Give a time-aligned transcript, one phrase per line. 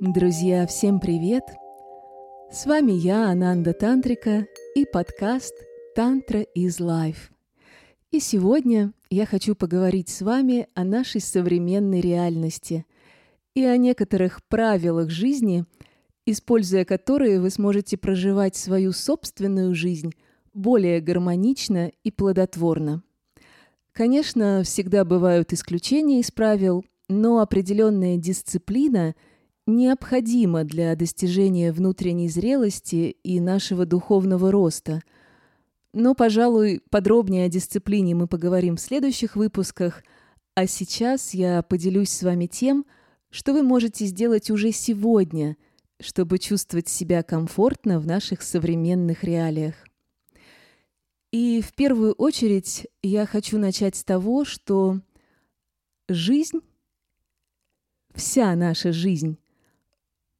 [0.00, 1.42] Друзья, всем привет!
[2.50, 5.52] С вами я, Ананда Тантрика, и подкаст
[5.94, 7.28] «Тантра is Life».
[8.10, 12.86] И сегодня я хочу поговорить с вами о нашей современной реальности
[13.54, 15.66] и о некоторых правилах жизни,
[16.24, 20.14] используя которые вы сможете проживать свою собственную жизнь
[20.54, 23.02] более гармонично и плодотворно.
[23.92, 29.14] Конечно, всегда бывают исключения из правил, но определенная дисциплина–
[29.76, 35.02] необходимо для достижения внутренней зрелости и нашего духовного роста.
[35.92, 40.04] Но, пожалуй, подробнее о дисциплине мы поговорим в следующих выпусках,
[40.54, 42.84] а сейчас я поделюсь с вами тем,
[43.30, 45.56] что вы можете сделать уже сегодня,
[46.00, 49.74] чтобы чувствовать себя комфортно в наших современных реалиях.
[51.32, 55.00] И в первую очередь я хочу начать с того, что
[56.08, 56.60] жизнь,
[58.14, 59.39] вся наша жизнь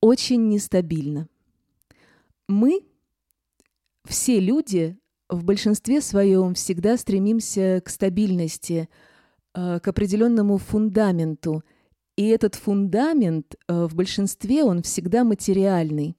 [0.00, 1.28] очень нестабильно.
[2.48, 2.80] Мы,
[4.04, 8.88] все люди, в большинстве своем всегда стремимся к стабильности,
[9.54, 11.62] э, к определенному фундаменту.
[12.16, 16.16] И этот фундамент э, в большинстве он всегда материальный.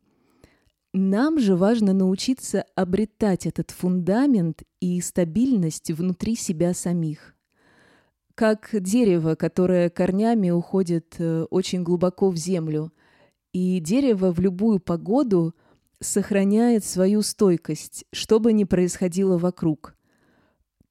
[0.93, 7.35] Нам же важно научиться обретать этот фундамент и стабильность внутри себя самих.
[8.35, 12.93] Как дерево, которое корнями уходит э, очень глубоко в землю–
[13.53, 15.55] и дерево в любую погоду
[15.99, 19.95] сохраняет свою стойкость, что бы ни происходило вокруг.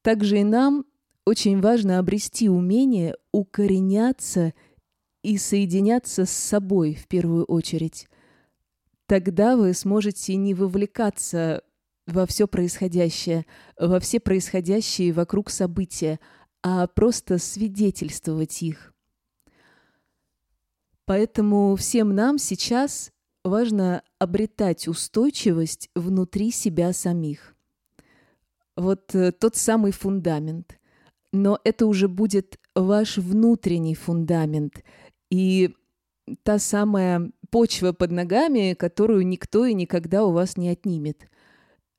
[0.03, 0.85] Также и нам
[1.27, 4.55] очень важно обрести умение укореняться
[5.23, 8.09] и соединяться с собой в первую очередь.
[9.07, 11.63] Тогда вы сможете не вовлекаться
[12.07, 13.45] во все происходящее,
[13.79, 16.21] во все происходящие вокруг события,
[16.63, 18.90] а просто свидетельствовать их.
[21.11, 23.11] Поэтому всем нам сейчас
[23.43, 27.57] важно обретать устойчивость внутри себя самих.
[28.77, 30.79] Вот э, тот самый фундамент.
[31.33, 34.85] Но это уже будет ваш внутренний фундамент
[35.31, 35.75] и
[36.45, 41.29] та самая почва под ногами, которую никто и никогда у вас не отнимет.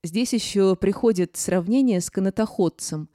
[0.06, 3.10] Здесь еще приходит сравнение с канатоходцем.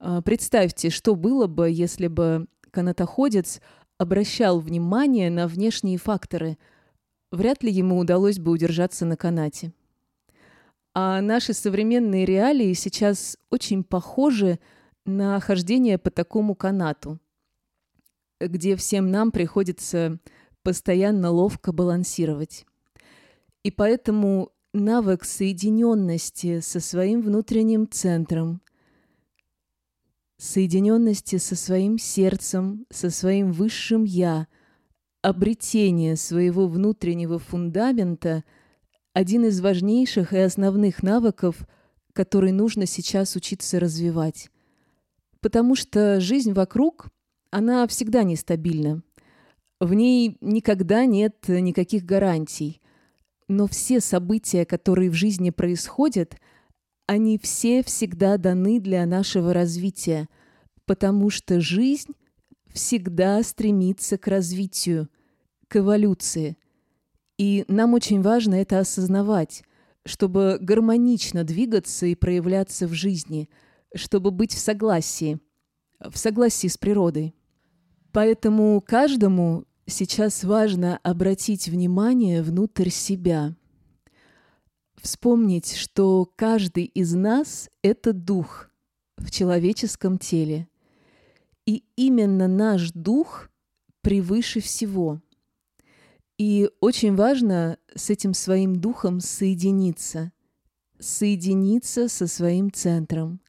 [0.00, 3.62] А, представьте, что было бы, если бы канатоходец–
[4.00, 6.56] обращал внимание на внешние факторы,
[7.30, 9.74] вряд ли ему удалось бы удержаться на канате.
[10.94, 14.58] А наши современные реалии сейчас очень похожи
[15.04, 17.20] на хождение по такому канату,
[18.40, 20.18] где всем нам приходится
[20.62, 22.64] постоянно ловко балансировать.
[23.62, 28.62] И поэтому навык соединенности со своим внутренним центром,
[30.40, 34.46] соединенности со своим сердцем, со своим высшим «я»,
[35.22, 38.42] обретение своего внутреннего фундамента–
[39.12, 41.68] один из важнейших и основных навыков,
[42.12, 44.50] который нужно сейчас учиться развивать.
[45.40, 47.08] Потому что жизнь вокруг,
[47.50, 49.02] она всегда нестабильна.
[49.80, 52.80] В ней никогда нет никаких гарантий.
[53.48, 56.36] Но все события, которые в жизни происходят–
[57.10, 60.28] они все всегда даны для нашего развития,
[60.84, 62.12] потому что жизнь
[62.72, 65.08] всегда стремится к развитию,
[65.66, 66.56] к эволюции.
[67.36, 69.64] И нам очень важно это осознавать,
[70.06, 73.50] чтобы гармонично двигаться и проявляться в жизни,
[73.92, 75.40] чтобы быть в согласии,
[75.98, 77.34] в согласии с природой.
[78.12, 83.56] Поэтому каждому сейчас важно обратить внимание внутрь себя–
[85.02, 88.68] Вспомнить, что каждый из нас— это дух
[89.16, 90.68] в человеческом теле.
[91.64, 93.48] И именно наш дух
[94.02, 95.22] превыше всего.
[96.36, 100.32] И очень важно с этим своим духом соединиться,
[100.98, 103.40] соединиться со своим центром,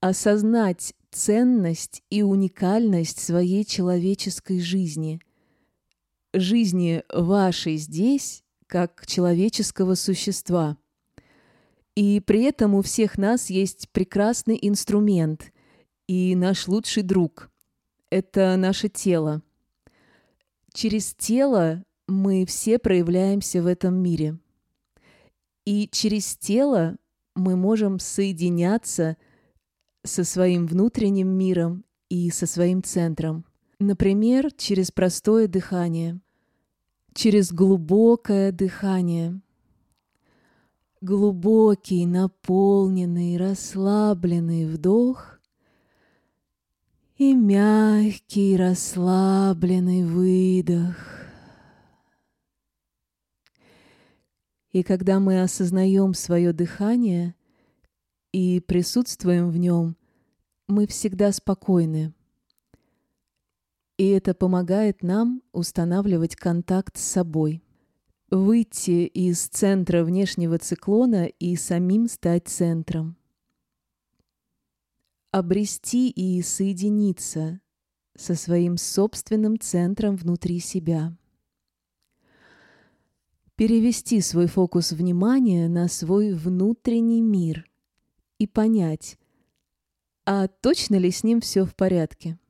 [0.00, 5.20] осознать ценность и уникальность своей человеческой жизни,
[6.32, 10.76] жизни вашей здесь как человеческого существа.
[11.94, 15.52] И при этом у всех нас есть прекрасный инструмент
[16.06, 17.50] и наш лучший друг—
[18.10, 19.42] это наше тело.
[20.72, 24.38] Через тело мы все проявляемся в этом мире.
[25.64, 26.96] И через тело
[27.34, 29.16] мы можем соединяться
[30.04, 33.44] со своим внутренним миром и со своим центром.
[33.80, 36.20] Например, через простое дыхание–
[37.16, 39.40] через глубокое дыхание.
[41.00, 45.40] Глубокий, наполненный, расслабленный вдох
[47.16, 50.96] и мягкий, расслабленный выдох.
[54.72, 57.34] И когда мы осознаем свое дыхание
[58.32, 59.96] и присутствуем в нем,
[60.68, 62.12] мы всегда спокойны.
[63.96, 67.62] И это помогает нам устанавливать контакт с собой,
[68.30, 73.16] выйти из центра внешнего циклона и самим стать центром,
[75.30, 77.60] обрести и соединиться
[78.14, 81.16] со своим собственным центром внутри себя,
[83.54, 87.66] перевести свой фокус внимания на свой внутренний мир
[88.38, 89.18] и понять,
[90.26, 92.38] а точно ли с ним все в порядке–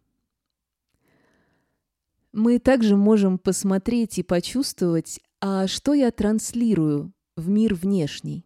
[2.37, 8.45] мы также можем посмотреть и почувствовать, а что я транслирую в мир внешний.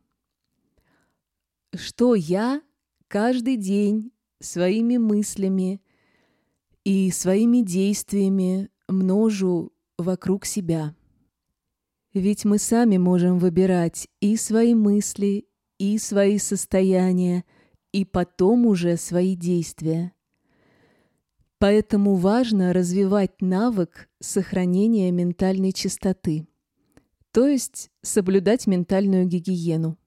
[1.75, 2.63] Что я
[3.09, 5.83] каждый день своими мыслями
[6.85, 10.95] и своими действиями множу вокруг себя.
[12.15, 15.49] Ведь мы сами можем выбирать и свои мысли,
[15.79, 17.45] и свои состояния,
[17.91, 20.13] и потом уже свои действия.
[21.61, 26.49] Поэтому важно развивать навык сохранения ментальной чистоты,
[27.33, 29.99] то есть соблюдать ментальную гигиену.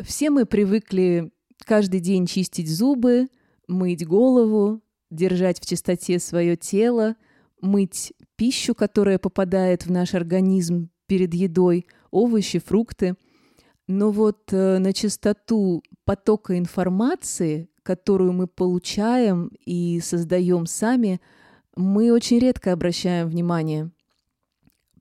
[0.00, 1.32] Все мы привыкли
[1.64, 3.26] каждый день чистить зубы,
[3.66, 7.16] мыть голову, держать в чистоте свое тело,
[7.60, 13.16] мыть пищу, которая попадает в наш организм перед едой, овощи, фрукты.
[13.88, 21.20] Но вот э, на чистоту потока информации, которую мы получаем и создаем сами,
[21.76, 23.92] мы очень редко обращаем внимание.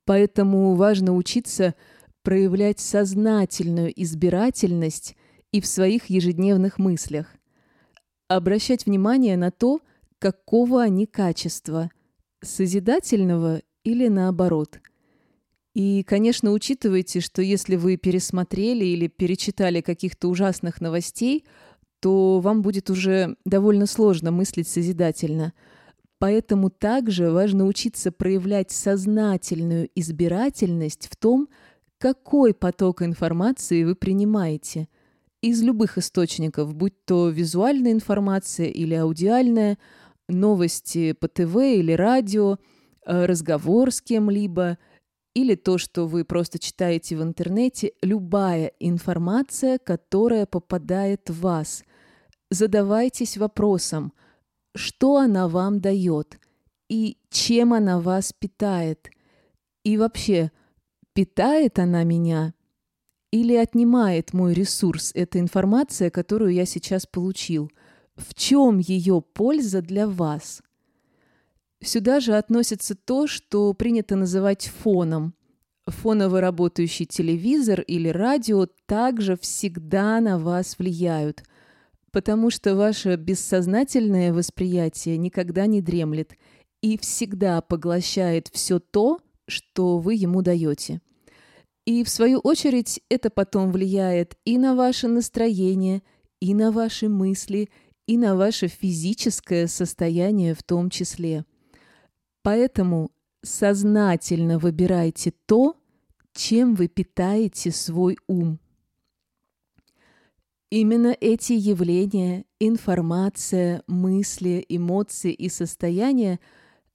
[0.06, 1.74] Поэтому важно учиться
[2.22, 5.16] проявлять сознательную избирательность
[5.52, 7.36] и в своих ежедневных мыслях.
[8.28, 9.80] Обращать внимание на то,
[10.20, 11.90] какого они качества–
[12.42, 14.80] созидательного или наоборот.
[15.74, 21.46] И, конечно, учитывайте, что если вы пересмотрели или перечитали каких-то ужасных новостей–
[22.06, 25.54] то вам будет уже довольно сложно мыслить созидательно.
[26.20, 31.50] Поэтому также важно учиться проявлять сознательную избирательность в том,
[31.98, 34.88] какой поток информации вы принимаете
[35.42, 39.80] из любых источников, будь то визуальная информация или аудиальная,
[40.30, 42.60] новости по ТВ или радио,
[43.08, 44.78] э, разговор с кем-либо
[45.34, 51.84] или то, что вы просто читаете в интернете, любая информация, которая попадает в вас–
[52.50, 54.14] задавайтесь вопросом,
[54.76, 56.40] что она вам дает
[56.90, 59.10] и чем она вас питает.
[59.84, 60.52] И вообще,
[61.14, 62.54] питает она меня
[63.32, 67.72] или отнимает мой ресурс, эта информация, которую я сейчас получил?
[68.16, 70.62] В чем ее польза для вас?
[71.84, 75.34] Сюда же относится то, что принято называть фоном.
[75.86, 81.44] Фоново работающий телевизор или радио также всегда на вас влияют–
[82.16, 86.38] потому что ваше бессознательное восприятие никогда не дремлет
[86.82, 89.20] и всегда поглощает все то,
[89.50, 91.02] что вы ему даете.
[91.86, 96.04] И в свою очередь это потом влияет и на ваше настроение,
[96.40, 97.70] и на ваши мысли,
[98.08, 101.44] и на ваше физическое состояние в том числе.
[102.44, 103.12] Поэтому
[103.44, 105.76] сознательно выбирайте то,
[106.34, 108.62] чем вы питаете свой ум.
[110.72, 116.40] Именно эти явления, информация, мысли, эмоции и состояния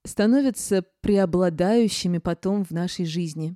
[0.03, 3.55] становятся преобладающими потом в нашей жизни.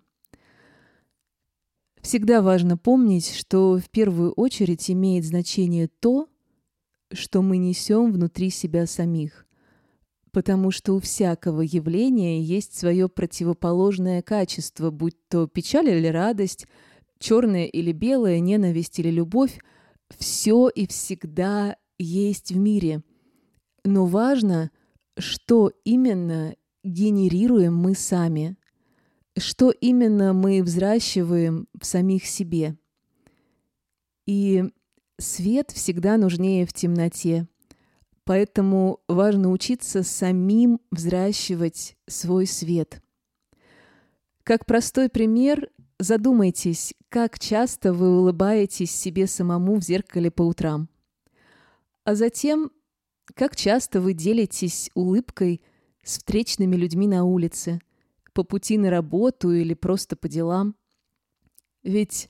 [2.01, 6.29] Всегда важно помнить, что в первую очередь имеет значение то,
[7.11, 9.45] что мы несем внутри себя самих,
[10.31, 16.67] потому что у всякого явления есть свое противоположное качество, будь то печаль или радость,
[17.19, 19.59] черное или белое, ненависть или любовь,
[20.17, 23.03] все и всегда есть в мире.
[23.83, 24.71] Но важно,
[25.17, 28.57] что именно генерируем мы сами,
[29.37, 32.77] что именно мы взращиваем в самих себе.
[34.25, 34.63] И
[35.17, 37.47] свет всегда нужнее в темноте.
[38.23, 43.01] Поэтому важно учиться самим взращивать свой свет.
[44.43, 50.89] Как простой пример, Задумайтесь, как часто вы улыбаетесь себе самому в зеркале по утрам.
[52.03, 52.71] А затем,
[53.33, 55.61] как часто вы делитесь улыбкой
[56.03, 57.79] с встречными людьми на улице,
[58.33, 60.75] по пути на работу или просто по делам.
[61.81, 62.29] Ведь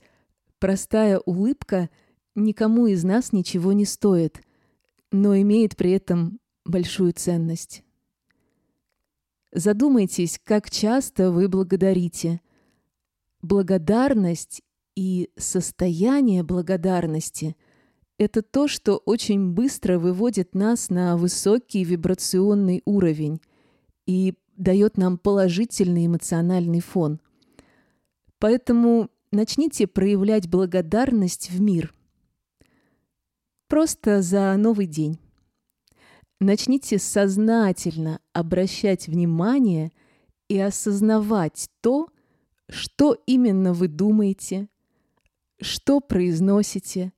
[0.60, 1.90] простая улыбка
[2.36, 4.42] никому из нас ничего не стоит,
[5.10, 7.82] но имеет при этом большую ценность.
[9.50, 12.40] Задумайтесь, как часто вы благодарите–
[13.42, 14.62] Благодарность
[14.96, 17.56] И состояние благодарности–
[18.18, 23.42] это то, что очень быстро выводит нас на высокий вибрационный уровень
[24.06, 27.20] и дает нам положительный эмоциональный фон.
[28.38, 31.92] Поэтому начните проявлять благодарность в мир.
[33.68, 35.18] Просто за новый день.
[36.40, 39.92] Начните сознательно обращать внимание
[40.48, 42.08] и осознавать то,
[42.68, 44.68] что именно вы думаете,
[45.60, 47.12] что произносите,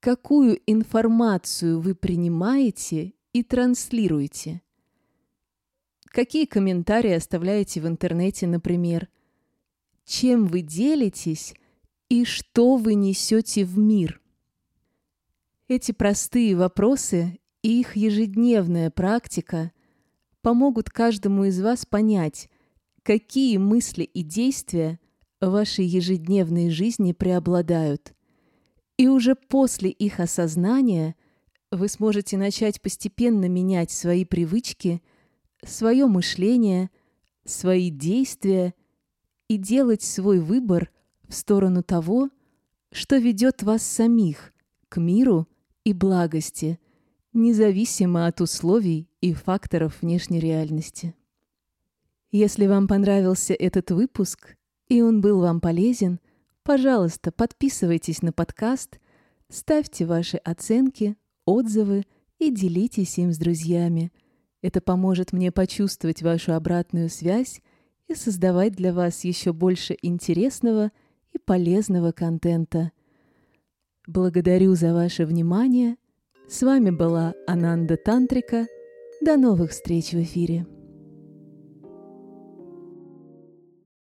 [0.00, 4.62] какую информацию вы принимаете и транслируете.
[6.06, 9.08] Какие комментарии оставляете в интернете, например?
[10.04, 11.54] Чем вы делитесь
[12.08, 14.20] и что вы несете в мир?
[15.68, 19.72] Эти простые вопросы и их ежедневная практика
[20.40, 22.48] помогут каждому из вас понять,
[23.06, 24.98] какие мысли и действия
[25.40, 28.12] в вашей ежедневной жизни преобладают.
[28.96, 31.14] И уже после их осознания
[31.70, 35.04] вы сможете начать постепенно менять свои привычки,
[35.64, 36.90] свое мышление,
[37.44, 38.74] свои действия
[39.46, 40.90] и делать свой выбор
[41.28, 42.28] в сторону того,
[42.90, 44.52] что ведет вас самих
[44.88, 45.46] к миру
[45.84, 46.80] и благости–
[47.36, 51.14] независимо от условий и факторов внешней реальности.
[52.36, 54.56] Если вам понравился этот выпуск
[54.88, 56.20] и он был вам полезен,
[56.64, 59.00] пожалуйста, подписывайтесь на подкаст,
[59.48, 61.16] ставьте ваши оценки,
[61.46, 62.04] отзывы
[62.38, 64.12] и делитесь им с друзьями.
[64.60, 67.62] Это поможет мне почувствовать вашу обратную связь
[68.06, 70.92] и создавать для вас еще больше интересного
[71.32, 72.92] и полезного контента.
[74.06, 75.96] Благодарю за ваше внимание–
[76.48, 78.66] с вами была Ананда Тантрика.
[79.22, 80.66] До новых встреч в эфире.